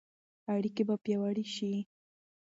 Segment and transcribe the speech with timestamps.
[0.53, 1.73] اړیکې به پیاوړې شي.